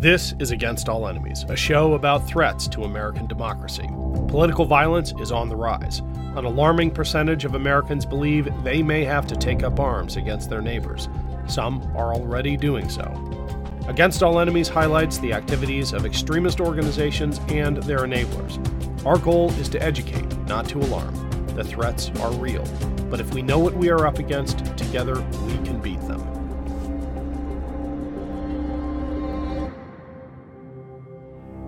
This 0.00 0.32
is 0.38 0.52
Against 0.52 0.88
All 0.88 1.08
Enemies, 1.08 1.44
a 1.48 1.56
show 1.56 1.94
about 1.94 2.24
threats 2.24 2.68
to 2.68 2.84
American 2.84 3.26
democracy. 3.26 3.90
Political 4.28 4.66
violence 4.66 5.12
is 5.18 5.32
on 5.32 5.48
the 5.48 5.56
rise. 5.56 5.98
An 6.36 6.44
alarming 6.44 6.92
percentage 6.92 7.44
of 7.44 7.56
Americans 7.56 8.06
believe 8.06 8.48
they 8.62 8.80
may 8.80 9.02
have 9.02 9.26
to 9.26 9.34
take 9.34 9.64
up 9.64 9.80
arms 9.80 10.14
against 10.14 10.50
their 10.50 10.62
neighbors. 10.62 11.08
Some 11.48 11.82
are 11.96 12.14
already 12.14 12.56
doing 12.56 12.88
so. 12.88 13.02
Against 13.88 14.22
All 14.22 14.38
Enemies 14.38 14.68
highlights 14.68 15.18
the 15.18 15.32
activities 15.32 15.92
of 15.92 16.06
extremist 16.06 16.60
organizations 16.60 17.40
and 17.48 17.78
their 17.78 18.02
enablers. 18.06 18.54
Our 19.04 19.18
goal 19.18 19.50
is 19.54 19.68
to 19.70 19.82
educate, 19.82 20.32
not 20.46 20.68
to 20.68 20.78
alarm. 20.78 21.12
The 21.56 21.64
threats 21.64 22.12
are 22.20 22.30
real, 22.34 22.64
but 23.10 23.18
if 23.18 23.34
we 23.34 23.42
know 23.42 23.58
what 23.58 23.74
we 23.74 23.88
are 23.88 24.06
up 24.06 24.20
against, 24.20 24.58
together 24.76 25.16
we 25.44 25.54
can 25.66 25.80
beat 25.80 25.97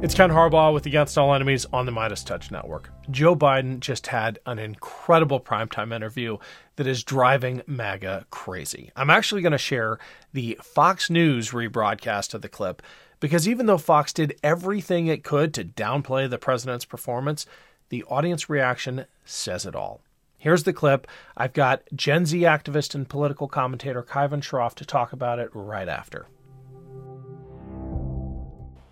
It's 0.03 0.15
Ken 0.15 0.31
Harbaugh 0.31 0.73
with 0.73 0.87
Against 0.87 1.19
All 1.19 1.35
Enemies 1.35 1.67
on 1.75 1.85
the 1.85 1.93
MeidasTouch 1.93 2.51
Network. 2.51 2.91
Joe 3.11 3.37
Biden 3.37 3.81
just 3.81 4.07
had 4.07 4.39
an 4.47 4.59
incredible 4.59 5.39
primetime 5.39 5.95
interview 5.95 6.39
that 6.77 6.87
is 6.87 7.05
driving 7.05 7.61
MAGA 7.67 8.25
crazy. 8.31 8.91
I'm 8.97 9.11
actually 9.11 9.43
going 9.43 9.53
to 9.53 9.59
share 9.59 9.99
the 10.33 10.59
Fox 10.63 11.11
News 11.11 11.51
rebroadcast 11.51 12.33
of 12.33 12.41
the 12.41 12.49
clip 12.49 12.81
because 13.21 13.47
even 13.47 13.67
though 13.67 13.77
Fox 13.77 14.15
did 14.15 14.39
everything 14.43 15.07
it 15.07 15.23
could 15.23 15.53
to 15.53 15.65
downplay 15.67 16.31
the 16.31 16.39
president's 16.39 16.87
performance, 16.87 17.45
the 17.91 18.03
audience 18.05 18.49
reaction 18.49 19.05
says 19.27 19.67
it 19.67 19.77
all. 19.77 20.01
Here's 20.39 20.63
the 20.63 20.73
clip. 20.73 21.07
I've 21.37 21.53
got 21.53 21.83
Gen 21.95 22.25
Z 22.25 22.41
activist 22.41 22.95
and 22.95 23.07
political 23.07 23.49
commentator 23.49 24.03
Kaivan 24.03 24.41
Shroff 24.41 24.75
to 24.77 24.87
talk 24.87 25.13
about 25.13 25.39
it 25.39 25.51
right 25.53 25.91
after. 25.91 26.27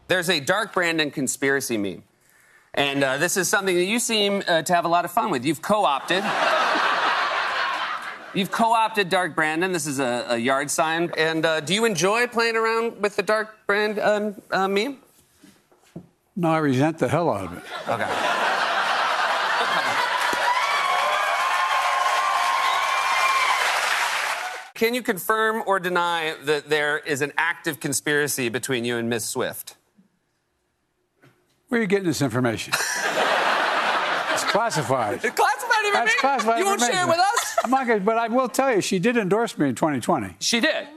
There's 0.08 0.28
a 0.30 0.40
Dark 0.40 0.72
Brandon 0.72 1.10
conspiracy 1.10 1.76
meme. 1.76 2.02
And 2.72 3.04
uh, 3.04 3.18
this 3.18 3.36
is 3.36 3.46
something 3.46 3.76
that 3.76 3.84
you 3.84 3.98
seem 3.98 4.42
uh, 4.48 4.62
to 4.62 4.74
have 4.74 4.86
a 4.86 4.88
lot 4.88 5.04
of 5.04 5.10
fun 5.10 5.30
with. 5.30 5.44
You've 5.44 5.60
co 5.60 5.84
opted. 5.84 6.24
You've 8.34 8.50
co 8.50 8.72
opted 8.72 9.10
Dark 9.10 9.34
Brandon. 9.34 9.72
This 9.72 9.86
is 9.86 10.00
a, 10.00 10.24
a 10.30 10.38
yard 10.38 10.70
sign. 10.70 11.12
And 11.18 11.44
uh, 11.44 11.60
do 11.60 11.74
you 11.74 11.84
enjoy 11.84 12.26
playing 12.26 12.56
around 12.56 13.02
with 13.02 13.16
the 13.16 13.22
Dark 13.22 13.66
Brand 13.66 13.98
um, 13.98 14.34
uh, 14.50 14.66
meme? 14.66 14.96
No, 16.36 16.50
I 16.50 16.58
resent 16.58 16.98
the 16.98 17.08
hell 17.08 17.30
out 17.30 17.44
of 17.44 17.58
it. 17.58 17.64
Okay. 17.88 18.08
Can 24.74 24.94
you 24.94 25.02
confirm 25.02 25.62
or 25.66 25.80
deny 25.80 26.34
that 26.44 26.70
there 26.70 26.98
is 26.98 27.20
an 27.20 27.32
active 27.36 27.80
conspiracy 27.80 28.48
between 28.48 28.84
you 28.84 28.96
and 28.96 29.10
Miss 29.10 29.24
Swift? 29.24 29.74
Where 31.68 31.78
are 31.78 31.82
you 31.82 31.88
getting 31.88 32.06
this 32.06 32.22
information? 32.22 32.72
it's 34.32 34.44
classified. 34.44 35.20
It's 35.22 35.34
classified 35.34 35.84
information. 35.84 35.92
That's 35.92 36.14
classified 36.16 36.58
You 36.58 36.64
won't 36.64 36.80
share 36.80 37.04
it 37.04 37.08
with 37.08 37.18
us? 37.18 37.56
I'm 37.64 37.70
not 37.70 37.86
gonna, 37.86 38.00
but 38.00 38.16
I 38.16 38.28
will 38.28 38.48
tell 38.48 38.74
you, 38.74 38.80
she 38.80 38.98
did 38.98 39.16
endorse 39.16 39.58
me 39.58 39.68
in 39.68 39.74
2020. 39.74 40.36
She 40.40 40.60
did. 40.60 40.88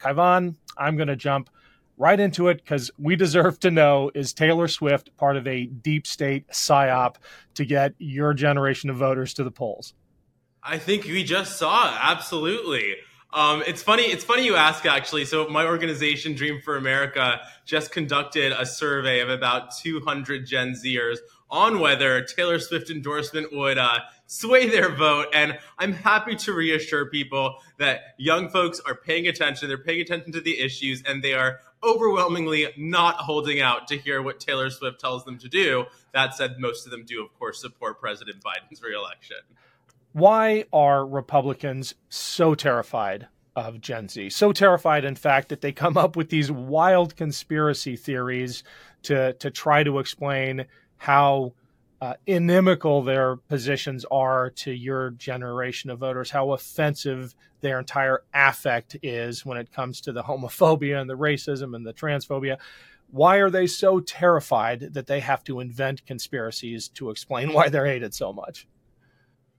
Kaivan, 0.00 0.54
I'm 0.76 0.96
going 0.96 1.08
to 1.08 1.16
jump 1.16 1.50
right 1.96 2.18
into 2.20 2.48
it 2.48 2.58
because 2.58 2.90
we 2.98 3.16
deserve 3.16 3.58
to 3.60 3.70
know 3.70 4.10
is 4.14 4.32
Taylor 4.32 4.68
Swift 4.68 5.16
part 5.16 5.36
of 5.36 5.46
a 5.46 5.66
deep 5.66 6.06
state 6.06 6.46
psyop 6.48 7.16
to 7.54 7.64
get 7.64 7.94
your 7.98 8.34
generation 8.34 8.90
of 8.90 8.96
voters 8.96 9.34
to 9.34 9.44
the 9.44 9.50
polls? 9.50 9.94
I 10.62 10.78
think 10.78 11.04
we 11.04 11.24
just 11.24 11.58
saw 11.58 11.88
it. 11.88 11.98
Absolutely. 12.00 12.96
Um, 13.30 13.62
it's 13.66 13.82
funny. 13.82 14.04
It's 14.04 14.24
funny 14.24 14.44
you 14.44 14.56
ask. 14.56 14.86
Actually, 14.86 15.26
so 15.26 15.48
my 15.48 15.66
organization, 15.66 16.34
Dream 16.34 16.60
for 16.62 16.76
America, 16.76 17.40
just 17.66 17.92
conducted 17.92 18.52
a 18.52 18.64
survey 18.64 19.20
of 19.20 19.28
about 19.28 19.76
200 19.76 20.46
Gen 20.46 20.72
Zers 20.72 21.18
on 21.50 21.80
whether 21.80 22.22
Taylor 22.22 22.58
Swift 22.58 22.90
endorsement 22.90 23.52
would 23.52 23.76
uh, 23.78 23.98
sway 24.26 24.68
their 24.68 24.94
vote. 24.94 25.26
And 25.34 25.58
I'm 25.78 25.92
happy 25.92 26.36
to 26.36 26.52
reassure 26.52 27.06
people 27.10 27.56
that 27.78 28.14
young 28.18 28.48
folks 28.48 28.80
are 28.86 28.94
paying 28.94 29.26
attention. 29.26 29.68
They're 29.68 29.78
paying 29.78 30.00
attention 30.00 30.32
to 30.32 30.40
the 30.40 30.58
issues, 30.58 31.02
and 31.06 31.22
they 31.22 31.34
are 31.34 31.60
overwhelmingly 31.82 32.68
not 32.78 33.16
holding 33.16 33.60
out 33.60 33.88
to 33.88 33.98
hear 33.98 34.22
what 34.22 34.40
Taylor 34.40 34.70
Swift 34.70 35.00
tells 35.00 35.24
them 35.24 35.38
to 35.38 35.48
do. 35.48 35.84
That 36.12 36.34
said, 36.34 36.56
most 36.58 36.86
of 36.86 36.92
them 36.92 37.04
do, 37.04 37.22
of 37.22 37.38
course, 37.38 37.60
support 37.60 38.00
President 38.00 38.42
Biden's 38.42 38.82
reelection 38.82 39.36
why 40.12 40.64
are 40.72 41.06
Republicans 41.06 41.94
so 42.08 42.54
terrified 42.54 43.28
of 43.54 43.80
Gen 43.80 44.08
Z? 44.08 44.30
So 44.30 44.52
terrified, 44.52 45.04
in 45.04 45.16
fact, 45.16 45.48
that 45.48 45.60
they 45.60 45.72
come 45.72 45.96
up 45.96 46.16
with 46.16 46.30
these 46.30 46.50
wild 46.50 47.16
conspiracy 47.16 47.96
theories 47.96 48.62
to 49.02 49.32
to 49.34 49.50
try 49.50 49.84
to 49.84 49.98
explain 49.98 50.66
how 50.96 51.52
uh, 52.00 52.14
inimical 52.26 53.02
their 53.02 53.36
positions 53.36 54.04
are 54.10 54.50
to 54.50 54.72
your 54.72 55.10
generation 55.10 55.90
of 55.90 55.98
voters, 55.98 56.30
how 56.30 56.52
offensive 56.52 57.34
their 57.60 57.78
entire 57.78 58.22
affect 58.32 58.96
is 59.02 59.44
when 59.44 59.58
it 59.58 59.72
comes 59.72 60.00
to 60.00 60.12
the 60.12 60.22
homophobia 60.22 61.00
and 61.00 61.10
the 61.10 61.16
racism 61.16 61.74
and 61.74 61.84
the 61.84 61.92
transphobia. 61.92 62.58
Why 63.10 63.36
are 63.38 63.50
they 63.50 63.66
so 63.66 64.00
terrified 64.00 64.92
that 64.92 65.06
they 65.06 65.20
have 65.20 65.42
to 65.44 65.60
invent 65.60 66.06
conspiracies 66.06 66.88
to 66.90 67.10
explain 67.10 67.52
why 67.52 67.68
they're 67.68 67.86
hated 67.86 68.14
so 68.14 68.32
much? 68.32 68.66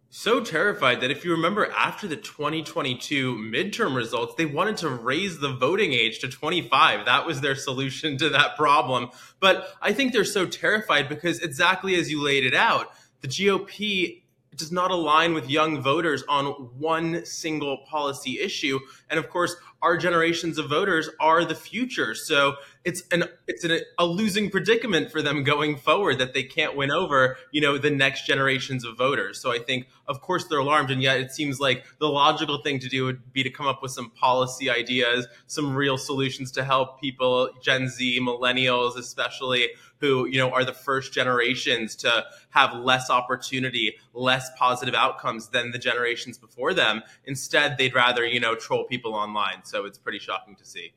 So 0.09 0.43
terrified 0.43 1.01
that 1.01 1.11
if 1.11 1.23
you 1.23 1.31
remember 1.31 1.71
after 1.71 2.07
the 2.07 2.15
2022 2.15 3.35
midterm 3.35 3.95
results, 3.95 4.33
they 4.35 4.45
wanted 4.45 4.77
to 4.77 4.89
raise 4.89 5.39
the 5.39 5.53
voting 5.53 5.93
age 5.93 6.19
to 6.19 6.27
25. 6.27 7.05
That 7.05 7.25
was 7.27 7.41
their 7.41 7.55
solution 7.55 8.17
to 8.17 8.29
that 8.29 8.57
problem. 8.57 9.09
But 9.39 9.75
I 9.81 9.93
think 9.93 10.11
they're 10.11 10.25
so 10.25 10.47
terrified 10.47 11.09
because 11.09 11.39
exactly 11.39 11.95
as 11.95 12.09
you 12.09 12.23
laid 12.23 12.43
it 12.43 12.55
out, 12.55 12.91
the 13.21 13.27
GOP 13.27 14.21
does 14.55 14.71
not 14.71 14.91
align 14.91 15.33
with 15.33 15.49
young 15.49 15.81
voters 15.81 16.23
on 16.27 16.45
one 16.77 17.25
single 17.25 17.77
policy 17.89 18.39
issue. 18.39 18.79
And 19.09 19.19
of 19.19 19.29
course, 19.29 19.55
our 19.81 19.97
generations 19.97 20.57
of 20.57 20.69
voters 20.69 21.09
are 21.19 21.45
the 21.45 21.55
future. 21.55 22.13
So 22.13 22.55
it's 22.83 23.03
an 23.11 23.25
it's 23.47 23.63
an, 23.63 23.79
a 23.97 24.05
losing 24.05 24.49
predicament 24.49 25.11
for 25.11 25.21
them 25.21 25.43
going 25.43 25.77
forward 25.77 26.19
that 26.19 26.33
they 26.33 26.43
can't 26.43 26.75
win 26.75 26.91
over 26.91 27.37
you 27.51 27.61
know 27.61 27.77
the 27.77 27.89
next 27.89 28.25
generations 28.25 28.83
of 28.85 28.97
voters. 28.97 29.39
So 29.39 29.51
I 29.51 29.59
think 29.59 29.87
of 30.09 30.21
course 30.21 30.45
they're 30.45 30.59
alarmed, 30.59 30.91
and 30.91 31.01
yet 31.01 31.19
it 31.19 31.31
seems 31.31 31.59
like 31.59 31.85
the 31.99 32.09
logical 32.09 32.61
thing 32.61 32.79
to 32.79 32.89
do 32.89 33.05
would 33.05 33.31
be 33.31 33.43
to 33.43 33.49
come 33.49 33.67
up 33.67 33.81
with 33.81 33.91
some 33.91 34.09
policy 34.09 34.69
ideas, 34.69 35.27
some 35.47 35.75
real 35.75 35.97
solutions 35.97 36.51
to 36.51 36.63
help 36.63 36.99
people, 36.99 37.49
Gen 37.61 37.87
Z, 37.87 38.19
millennials 38.19 38.97
especially, 38.97 39.69
who 39.99 40.25
you 40.27 40.39
know 40.39 40.49
are 40.49 40.65
the 40.65 40.73
first 40.73 41.13
generations 41.13 41.95
to 41.97 42.25
have 42.49 42.73
less 42.73 43.09
opportunity, 43.09 43.95
less 44.13 44.49
positive 44.57 44.95
outcomes 44.95 45.49
than 45.49 45.71
the 45.71 45.79
generations 45.79 46.37
before 46.37 46.73
them. 46.73 47.03
Instead, 47.25 47.77
they'd 47.77 47.93
rather 47.93 48.25
you 48.25 48.39
know 48.39 48.55
troll 48.55 48.85
people 48.85 49.13
online. 49.13 49.63
So 49.63 49.85
it's 49.85 49.99
pretty 49.99 50.19
shocking 50.19 50.55
to 50.55 50.65
see. 50.65 50.93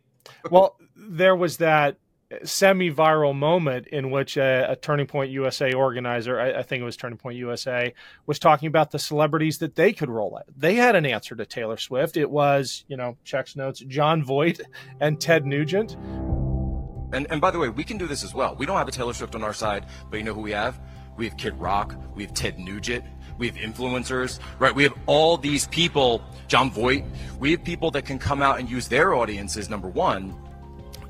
well, 0.51 0.77
there 0.97 1.37
was 1.37 1.59
that 1.59 1.97
semi-viral 2.45 3.35
moment 3.35 3.87
in 3.89 4.11
which 4.11 4.37
a, 4.37 4.71
a, 4.71 4.77
Turning 4.77 5.07
Point 5.07 5.31
USA 5.31 5.73
organizer, 5.73 6.41
I, 6.41 6.61
I, 6.61 6.63
think 6.63 6.81
it 6.83 6.85
was 6.85 6.97
Turning 6.97 7.19
Point 7.19 7.37
USA, 7.37 7.95
was 8.27 8.39
talking 8.39 8.67
about 8.67 8.91
the 8.91 8.99
celebrities 8.99 9.59
that 9.59 9.75
they 9.75 9.93
could 9.93 10.09
roll 10.09 10.37
out. 10.37 10.45
They 10.57 10.75
had 10.75 10.97
an 10.97 11.07
answer 11.07 11.35
to 11.35 11.47
Taylor 11.47 11.77
Swift. 11.77 12.17
It 12.17 12.31
was, 12.31 12.85
you 12.89 12.97
know, 12.97 13.17
checks 13.25 13.57
notes, 13.57 13.81
Jon 13.81 14.25
Voight 14.25 14.61
and 15.01 15.21
Ted 15.21 15.47
Nugent. 15.47 15.97
And 17.13 17.27
and 17.31 17.41
by 17.41 17.51
the 17.51 17.59
way, 17.59 17.69
we 17.69 17.85
can 17.85 17.99
do 17.99 18.07
this 18.07 18.25
as 18.25 18.33
well. 18.35 18.57
We 18.57 18.65
don't 18.65 18.79
have 18.79 18.89
a 18.89 18.93
Taylor 18.93 19.13
Swift 19.13 19.35
on 19.35 19.45
our 19.45 19.53
side, 19.53 19.87
but 20.11 20.17
you 20.17 20.25
know 20.25 20.35
who 20.35 20.41
we 20.41 20.53
have? 20.53 20.81
We 21.17 21.27
have 21.27 21.37
Kid 21.37 21.55
Rock, 21.61 21.95
we 22.15 22.23
have 22.23 22.33
Ted 22.33 22.59
Nugent, 22.59 23.05
we 23.37 23.47
have 23.47 23.57
influencers, 23.57 24.39
right? 24.59 24.75
We 24.75 24.83
have 24.85 24.95
all 25.07 25.37
these 25.37 25.67
people, 25.67 26.23
Jon 26.49 26.71
Voight. 26.71 27.05
We 27.39 27.51
have 27.51 27.63
people 27.63 27.91
that 27.91 28.07
can 28.07 28.19
come 28.19 28.41
out 28.41 28.59
and 28.59 28.71
use 28.71 28.89
their 28.89 29.15
audiences, 29.15 29.69
number 29.69 29.89
one. 29.89 30.35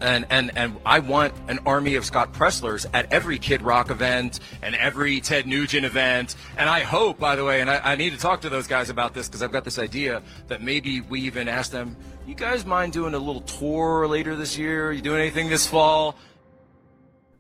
And, 0.03 0.27
and, 0.31 0.51
and 0.57 0.77
I 0.85 0.99
want 0.99 1.33
an 1.47 1.61
army 1.65 1.95
of 1.95 2.05
Scott 2.05 2.33
Presslers 2.33 2.87
at 2.93 3.13
every 3.13 3.39
Kid 3.39 3.63
Rock 3.63 3.89
event 3.89 4.41
and 4.61 4.75
every 4.75 5.21
Ted 5.21 5.47
Nugent 5.47 5.87
event. 5.87 6.35
And 6.57 6.69
I 6.69 6.81
hope, 6.81 7.21
by 7.21 7.37
the 7.37 7.45
way, 7.45 7.61
and 7.61 7.71
I, 7.71 7.93
I 7.93 7.95
need 7.95 8.11
to 8.11 8.19
talk 8.19 8.41
to 8.41 8.49
those 8.49 8.67
guys 8.67 8.91
about 8.91 9.15
this 9.15 9.29
because 9.29 9.43
I've 9.43 9.53
got 9.53 9.65
this 9.65 9.79
idea 9.79 10.23
that 10.49 10.61
maybe 10.61 11.01
we 11.01 11.21
even 11.21 11.49
ask 11.49 11.71
them, 11.71 11.97
you 12.27 12.35
guys 12.35 12.67
mind 12.67 12.93
doing 12.93 13.15
a 13.15 13.19
little 13.19 13.43
tour 13.43 14.09
later 14.09 14.35
this 14.35 14.59
year? 14.59 14.91
You 14.91 15.03
doing 15.03 15.21
anything 15.21 15.49
this 15.49 15.67
fall? 15.69 16.17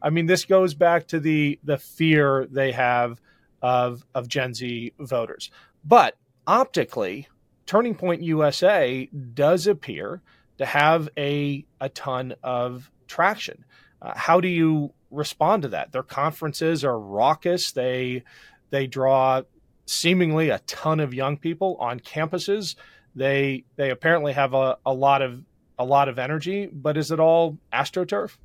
I 0.01 0.11
mean, 0.11 0.27
this 0.27 0.45
goes 0.45 0.75
back 0.75 1.09
to 1.09 1.21
the 1.21 1.59
the 1.63 1.79
fear 1.79 2.47
they 2.51 2.73
have 2.73 3.21
of 3.61 4.05
of 4.15 4.29
Gen 4.29 4.55
Z 4.55 4.93
voters. 4.99 5.51
But 5.85 6.17
optically, 6.47 7.29
Turning 7.67 7.95
Point 7.95 8.23
USA 8.23 9.07
does 9.07 9.67
appear 9.67 10.21
to 10.63 10.67
have 10.67 11.09
a 11.19 11.67
a 11.81 11.89
ton 11.89 12.35
of 12.43 12.91
traction. 13.09 13.65
Uh, 14.01 14.13
how 14.15 14.41
do 14.41 14.49
you 14.49 14.93
respond 15.11 15.63
to 15.63 15.69
that? 15.69 15.91
Their 15.91 16.05
conferences 16.05 16.85
are 16.85 16.99
raucous. 16.99 17.73
They 17.73 18.23
they 18.71 18.87
draw 18.87 19.43
seemingly 19.87 20.51
a 20.51 20.61
ton 20.61 21.01
of 21.01 21.13
young 21.13 21.37
people 21.37 21.77
on 21.81 21.99
campuses. 21.99 22.77
They 23.17 23.65
they 23.77 23.91
apparently 23.91 24.33
have 24.35 24.55
a, 24.55 24.79
a 24.87 24.95
lot 24.95 25.21
of 25.21 25.45
a 25.79 25.85
lot 25.85 26.09
of 26.09 26.19
energy, 26.19 26.69
but 26.73 26.97
is 26.97 27.11
it 27.11 27.19
all 27.19 27.59
astroturf? 27.73 28.39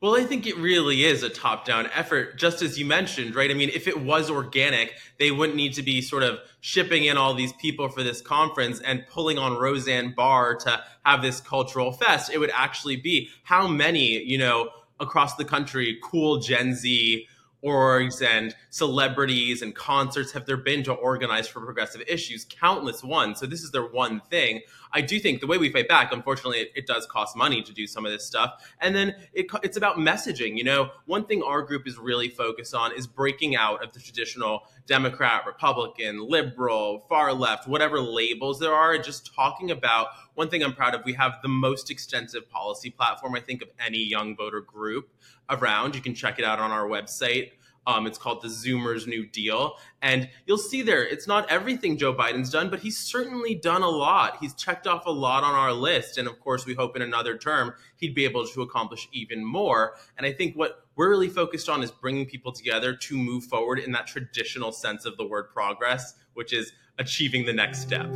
Well, 0.00 0.14
I 0.14 0.22
think 0.22 0.46
it 0.46 0.56
really 0.56 1.02
is 1.04 1.24
a 1.24 1.28
top 1.28 1.64
down 1.64 1.88
effort, 1.92 2.38
just 2.38 2.62
as 2.62 2.78
you 2.78 2.84
mentioned, 2.84 3.34
right? 3.34 3.50
I 3.50 3.54
mean, 3.54 3.70
if 3.74 3.88
it 3.88 4.00
was 4.00 4.30
organic, 4.30 4.94
they 5.18 5.32
wouldn't 5.32 5.56
need 5.56 5.72
to 5.74 5.82
be 5.82 6.00
sort 6.02 6.22
of 6.22 6.38
shipping 6.60 7.06
in 7.06 7.16
all 7.16 7.34
these 7.34 7.52
people 7.54 7.88
for 7.88 8.04
this 8.04 8.20
conference 8.20 8.80
and 8.80 9.04
pulling 9.08 9.38
on 9.38 9.58
Roseanne 9.58 10.14
Barr 10.16 10.54
to 10.58 10.84
have 11.04 11.20
this 11.20 11.40
cultural 11.40 11.90
fest. 11.90 12.30
It 12.32 12.38
would 12.38 12.52
actually 12.54 12.94
be 12.94 13.28
how 13.42 13.66
many, 13.66 14.22
you 14.22 14.38
know, 14.38 14.70
across 15.00 15.34
the 15.34 15.44
country, 15.44 15.98
cool 16.00 16.38
Gen 16.38 16.76
Z 16.76 17.26
orgs 17.64 18.22
and 18.22 18.54
celebrities 18.70 19.62
and 19.62 19.74
concerts 19.74 20.32
have 20.32 20.46
there 20.46 20.56
been 20.56 20.82
to 20.84 20.92
organize 20.92 21.48
for 21.48 21.60
progressive 21.60 22.02
issues? 22.06 22.46
Countless 22.48 23.02
ones. 23.02 23.40
So 23.40 23.46
this 23.46 23.62
is 23.62 23.70
their 23.70 23.86
one 23.86 24.20
thing. 24.30 24.60
I 24.92 25.00
do 25.00 25.18
think 25.18 25.40
the 25.40 25.46
way 25.46 25.58
we 25.58 25.70
fight 25.70 25.88
back, 25.88 26.12
unfortunately, 26.12 26.60
it, 26.60 26.72
it 26.74 26.86
does 26.86 27.06
cost 27.06 27.36
money 27.36 27.62
to 27.62 27.72
do 27.72 27.86
some 27.86 28.06
of 28.06 28.12
this 28.12 28.24
stuff. 28.24 28.72
And 28.80 28.94
then 28.94 29.14
it, 29.32 29.46
it's 29.62 29.76
about 29.76 29.96
messaging. 29.96 30.56
You 30.56 30.64
know, 30.64 30.90
one 31.06 31.26
thing 31.26 31.42
our 31.42 31.62
group 31.62 31.86
is 31.86 31.98
really 31.98 32.28
focused 32.28 32.74
on 32.74 32.92
is 32.96 33.06
breaking 33.06 33.56
out 33.56 33.84
of 33.84 33.92
the 33.92 34.00
traditional 34.00 34.62
Democrat, 34.86 35.44
Republican, 35.46 36.26
liberal, 36.26 37.04
far 37.08 37.34
left, 37.34 37.68
whatever 37.68 38.00
labels 38.00 38.58
there 38.58 38.74
are, 38.74 38.96
just 38.96 39.34
talking 39.34 39.70
about 39.70 40.08
one 40.34 40.48
thing 40.48 40.62
I'm 40.62 40.72
proud 40.72 40.94
of. 40.94 41.04
We 41.04 41.12
have 41.14 41.38
the 41.42 41.48
most 41.48 41.90
extensive 41.90 42.48
policy 42.48 42.90
platform, 42.90 43.34
I 43.34 43.40
think, 43.40 43.60
of 43.60 43.68
any 43.84 43.98
young 43.98 44.34
voter 44.36 44.60
group 44.60 45.10
around. 45.50 45.94
You 45.94 46.00
can 46.00 46.14
check 46.14 46.38
it 46.38 46.44
out 46.44 46.58
on 46.58 46.70
our 46.70 46.86
website. 46.86 47.52
Um, 47.88 48.06
it's 48.06 48.18
called 48.18 48.42
the 48.42 48.48
Zoomers 48.48 49.06
New 49.06 49.26
Deal. 49.26 49.76
And 50.02 50.28
you'll 50.46 50.58
see 50.58 50.82
there, 50.82 51.02
it's 51.02 51.26
not 51.26 51.50
everything 51.50 51.96
Joe 51.96 52.12
Biden's 52.12 52.50
done, 52.50 52.68
but 52.68 52.80
he's 52.80 52.98
certainly 52.98 53.54
done 53.54 53.82
a 53.82 53.88
lot. 53.88 54.36
He's 54.42 54.52
checked 54.52 54.86
off 54.86 55.06
a 55.06 55.10
lot 55.10 55.42
on 55.42 55.54
our 55.54 55.72
list. 55.72 56.18
And 56.18 56.28
of 56.28 56.38
course, 56.38 56.66
we 56.66 56.74
hope 56.74 56.96
in 56.96 57.02
another 57.02 57.38
term 57.38 57.72
he'd 57.96 58.14
be 58.14 58.26
able 58.26 58.46
to 58.46 58.60
accomplish 58.60 59.08
even 59.12 59.42
more. 59.42 59.94
And 60.18 60.26
I 60.26 60.32
think 60.32 60.54
what 60.54 60.86
we're 60.96 61.08
really 61.08 61.30
focused 61.30 61.70
on 61.70 61.82
is 61.82 61.90
bringing 61.90 62.26
people 62.26 62.52
together 62.52 62.94
to 62.94 63.16
move 63.16 63.44
forward 63.44 63.78
in 63.78 63.92
that 63.92 64.06
traditional 64.06 64.70
sense 64.70 65.06
of 65.06 65.16
the 65.16 65.26
word 65.26 65.48
progress, 65.48 66.12
which 66.34 66.52
is 66.52 66.72
achieving 66.98 67.46
the 67.46 67.54
next 67.54 67.80
step. 67.80 68.12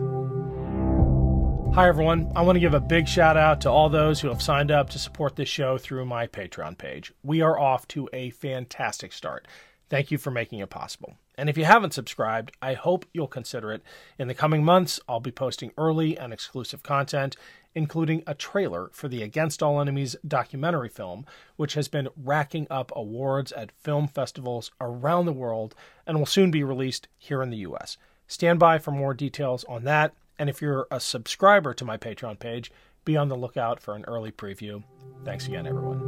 Hi, 1.75 1.89
everyone. 1.89 2.31
I 2.37 2.43
want 2.43 2.57
to 2.57 2.61
give 2.61 2.75
a 2.75 2.81
big 2.81 3.09
shout 3.09 3.39
out 3.39 3.63
to 3.63 3.71
all 3.71 3.89
those 3.89 4.21
who 4.21 4.29
have 4.29 4.43
signed 4.43 4.71
up 4.71 4.91
to 4.91 4.99
support 4.99 5.37
this 5.37 5.49
show 5.49 5.79
through 5.79 6.05
my 6.05 6.27
Patreon 6.27 6.77
page. 6.77 7.15
We 7.23 7.41
are 7.41 7.59
off 7.59 7.89
to 7.89 8.11
a 8.13 8.29
fantastic 8.29 9.11
start. 9.11 9.49
Thank 9.89 10.11
you 10.11 10.19
for 10.19 10.31
making 10.31 10.59
it 10.59 10.69
possible. 10.69 11.15
And 11.39 11.49
if 11.49 11.57
you 11.57 11.65
haven't 11.65 11.95
subscribed, 11.95 12.53
I 12.61 12.75
hope 12.75 13.07
you'll 13.15 13.27
consider 13.27 13.73
it. 13.73 13.83
In 14.19 14.29
the 14.29 14.35
coming 14.35 14.63
months, 14.63 15.01
I'll 15.09 15.19
be 15.19 15.31
posting 15.31 15.73
early 15.79 16.19
and 16.19 16.31
exclusive 16.31 16.83
content, 16.83 17.37
including 17.75 18.23
a 18.27 18.35
trailer 18.35 18.91
for 18.93 19.09
the 19.09 19.23
Against 19.23 19.63
All 19.63 19.81
Enemies 19.81 20.15
documentary 20.29 20.91
film, 20.91 21.25
which 21.57 21.73
has 21.73 21.89
been 21.89 22.11
racking 22.23 22.67
up 22.69 22.93
awards 22.95 23.51
at 23.51 23.73
film 23.73 24.09
festivals 24.09 24.73
around 24.79 25.25
the 25.25 25.33
world 25.33 25.75
and 26.07 26.19
will 26.19 26.27
soon 26.27 26.51
be 26.51 26.63
released 26.63 27.09
here 27.17 27.43
in 27.43 27.49
the 27.49 27.65
US. 27.69 27.97
Stand 28.27 28.59
by 28.59 28.77
for 28.77 28.91
more 28.91 29.15
details 29.15 29.65
on 29.65 29.85
that 29.85 30.13
and 30.43 30.51
if 30.51 30.61
you're 30.61 30.89
a 30.91 30.99
subscriber 30.99 31.73
to 31.73 31.85
my 31.85 31.97
Patreon 31.97 32.37
page, 32.37 32.73
be 33.05 33.17
on 33.17 33.29
the 33.29 33.37
lookout 33.37 33.79
for 33.79 33.95
an 33.95 34.05
early 34.09 34.33
preview. 34.33 34.83
Thanks 35.25 35.47
again, 35.47 35.69
everyone. 35.69 36.01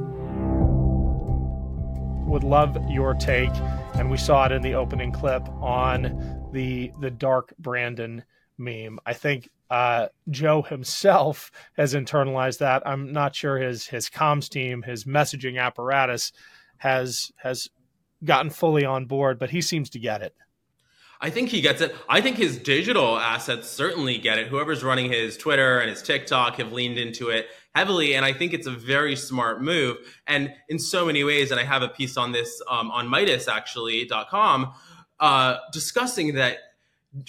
Would 2.27 2.43
love 2.43 2.77
your 2.91 3.15
take, 3.15 3.55
and 3.95 4.11
we 4.11 4.17
saw 4.17 4.47
it 4.47 4.51
in 4.51 4.61
the 4.61 4.75
opening 4.75 5.13
clip 5.13 5.49
on 5.63 6.51
the 6.53 6.91
the 7.01 7.13
Dark 7.13 7.55
Brandon 7.61 8.25
meme. 8.59 8.99
I 9.07 9.13
think 9.13 9.51
uh, 9.71 10.09
Joe 10.29 10.63
himself 10.63 11.53
has 11.77 11.95
internalized 11.95 12.59
that. 12.59 12.83
I'm 12.85 13.13
not 13.13 13.37
sure 13.37 13.59
his 13.59 13.87
his 13.87 14.11
comms 14.11 14.49
team, 14.49 14.83
his 14.83 15.05
messaging 15.05 15.61
apparatus, 15.61 16.33
has 16.79 17.31
has 17.37 17.69
gotten 18.25 18.51
fully 18.51 18.85
on 18.85 19.07
board, 19.07 19.39
but 19.39 19.51
he 19.51 19.61
seems 19.61 19.91
to 19.91 20.01
get 20.01 20.23
it. 20.23 20.35
I 21.21 21.31
think 21.31 21.49
he 21.49 21.61
gets 21.61 21.81
it. 21.81 21.95
I 22.09 22.21
think 22.21 22.37
his 22.37 22.59
digital 22.59 23.19
assets 23.19 23.69
certainly 23.69 24.19
get 24.19 24.39
it. 24.39 24.49
Whoever's 24.49 24.85
running 24.85 25.11
his 25.11 25.37
Twitter 25.37 25.79
and 25.79 25.89
his 25.89 26.03
TikTok 26.03 26.57
have 26.57 26.73
leaned 26.73 26.99
into 26.99 27.31
it 27.31 27.47
heavily, 27.75 28.15
and 28.15 28.25
I 28.25 28.33
think 28.33 28.53
it's 28.53 28.67
a 28.67 28.73
very 28.73 29.17
smart 29.17 29.63
move. 29.63 29.97
And 30.27 30.53
in 30.69 30.79
so 30.79 31.07
many 31.07 31.25
ways, 31.25 31.51
and 31.51 31.59
I 31.59 31.65
have 31.65 31.83
a 31.83 31.89
piece 31.89 32.17
on 32.17 32.33
this 32.33 32.61
um, 32.69 32.91
on 32.91 33.09
Midas 33.09 33.49
actually.com 33.49 34.73
uh, 35.21 35.57
discussing 35.73 36.35
that 36.35 36.59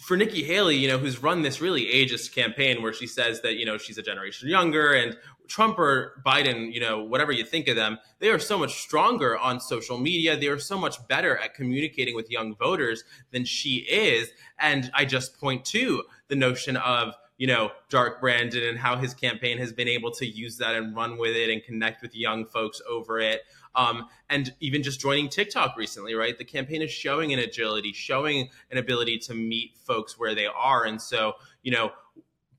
for 0.03 0.17
Nikki 0.17 0.43
Haley, 0.43 0.77
you 0.77 0.87
know, 0.87 0.97
who's 0.97 1.21
run 1.21 1.41
this 1.41 1.61
really 1.61 1.85
ageist 1.85 2.33
campaign 2.33 2.81
where 2.81 2.93
she 2.93 3.07
says 3.07 3.41
that, 3.41 3.55
you 3.55 3.65
know, 3.65 3.77
she's 3.77 3.97
a 3.97 4.01
generation 4.01 4.49
younger 4.49 4.93
and 4.93 5.17
Trump 5.47 5.77
or 5.77 6.21
Biden, 6.25 6.73
you 6.73 6.79
know, 6.79 7.03
whatever 7.03 7.31
you 7.31 7.45
think 7.45 7.67
of 7.67 7.75
them, 7.75 7.99
they 8.19 8.29
are 8.29 8.39
so 8.39 8.57
much 8.57 8.81
stronger 8.81 9.37
on 9.37 9.59
social 9.59 9.99
media. 9.99 10.35
They 10.35 10.47
are 10.47 10.57
so 10.57 10.77
much 10.77 11.07
better 11.07 11.37
at 11.37 11.53
communicating 11.53 12.15
with 12.15 12.31
young 12.31 12.55
voters 12.55 13.03
than 13.31 13.45
she 13.45 13.85
is. 13.87 14.29
And 14.57 14.89
I 14.93 15.05
just 15.05 15.39
point 15.39 15.63
to 15.65 16.03
the 16.29 16.35
notion 16.35 16.77
of, 16.77 17.13
you 17.37 17.47
know, 17.47 17.71
Dark 17.89 18.21
Brandon 18.21 18.63
and 18.63 18.77
how 18.77 18.95
his 18.95 19.13
campaign 19.13 19.57
has 19.57 19.73
been 19.73 19.87
able 19.87 20.11
to 20.11 20.25
use 20.25 20.57
that 20.57 20.75
and 20.75 20.95
run 20.95 21.17
with 21.17 21.35
it 21.35 21.49
and 21.49 21.63
connect 21.63 22.01
with 22.01 22.15
young 22.15 22.45
folks 22.45 22.81
over 22.89 23.19
it. 23.19 23.41
Um, 23.75 24.07
and 24.29 24.53
even 24.61 24.83
just 24.83 25.01
joining 25.01 25.27
TikTok 25.27 25.75
recently, 25.75 26.15
right? 26.15 26.37
The 26.37 26.45
campaign 26.45 26.81
is 26.81 26.91
showing 26.91 27.33
an 27.33 27.39
agility, 27.39 27.91
showing 27.91 28.49
an 28.71 28.77
ability 28.77 29.19
to 29.19 29.33
meet 29.33 29.77
folks 29.77 30.17
where 30.17 30.33
they 30.33 30.45
are. 30.45 30.85
And 30.85 31.01
so, 31.01 31.33
you 31.61 31.71
know, 31.71 31.91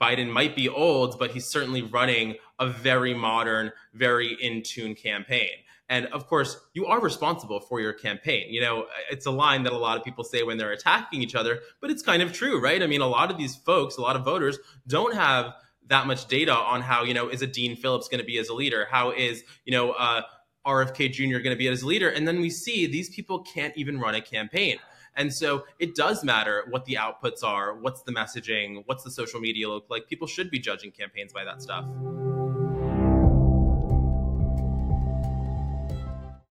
Biden 0.01 0.31
might 0.31 0.55
be 0.55 0.69
old, 0.69 1.19
but 1.19 1.31
he's 1.31 1.47
certainly 1.47 1.83
running 1.83 2.37
a 2.59 2.67
very 2.67 3.15
modern, 3.15 3.73
very 3.95 4.37
in 4.41 4.63
tune 4.63 4.95
campaign. 4.95 5.51
And 5.89 6.07
of 6.07 6.27
course, 6.27 6.59
you 6.75 6.87
are 6.87 7.01
responsible 7.01 7.61
for 7.61 7.81
your 7.81 7.93
campaign. 7.93 8.47
You 8.53 8.61
know, 8.61 8.87
it's 9.11 9.27
a 9.27 9.31
line 9.31 9.63
that 9.65 9.73
a 9.73 9.79
lot 9.79 9.97
of 9.97 10.05
people 10.05 10.25
say 10.25 10.43
when 10.43 10.59
they're 10.59 10.73
attacking 10.73 11.23
each 11.23 11.35
other, 11.35 11.61
but 11.81 11.91
it's 11.91 12.03
kind 12.03 12.23
of 12.23 12.33
true, 12.33 12.61
right? 12.61 12.83
I 12.83 12.87
mean, 12.87 13.01
a 13.01 13.07
lot 13.07 13.31
of 13.31 13.39
these 13.39 13.55
folks, 13.55 13.97
a 13.97 14.01
lot 14.01 14.17
of 14.17 14.25
voters 14.25 14.59
don't 14.87 15.15
have 15.15 15.55
that 15.89 16.07
much 16.07 16.27
data 16.27 16.53
on 16.53 16.83
how, 16.83 17.05
you 17.05 17.15
know, 17.15 17.29
is 17.29 17.43
a 17.43 17.47
Dean 17.47 17.77
Phillips 17.77 18.09
going 18.09 18.21
to 18.21 18.27
be 18.27 18.39
as 18.39 18.49
a 18.49 18.55
leader? 18.55 18.89
How 18.91 19.13
is, 19.13 19.45
you 19.65 19.73
know, 19.73 19.93
uh, 19.93 20.23
RFK 20.67 21.13
Jr. 21.13 21.39
going 21.39 21.55
to 21.55 21.57
be 21.57 21.69
as 21.69 21.83
a 21.83 21.87
leader? 21.87 22.09
And 22.09 22.27
then 22.27 22.41
we 22.41 22.51
see 22.51 22.87
these 22.87 23.09
people 23.09 23.45
can't 23.45 23.77
even 23.77 24.01
run 24.01 24.17
a 24.17 24.21
campaign. 24.21 24.79
And 25.17 25.33
so 25.33 25.65
it 25.79 25.95
does 25.95 26.23
matter 26.23 26.65
what 26.71 26.85
the 26.85 26.95
outputs 26.95 27.43
are, 27.43 27.75
what's 27.75 28.03
the 28.03 28.13
messaging, 28.13 28.83
what's 28.87 29.03
the 29.03 29.11
social 29.11 29.41
media 29.41 29.69
look 29.69 29.87
like. 29.89 30.09
People 30.09 30.27
should 30.27 30.51
be 30.51 30.59
judging 30.59 30.91
campaigns 30.91 31.33
by 31.33 31.45
that 31.45 31.63
stuff. 31.63 31.87